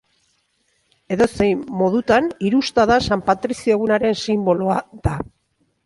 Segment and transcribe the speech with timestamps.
[1.15, 5.19] Edozein modutan, hirusta da San Patrizio Egunaren sinboloa da.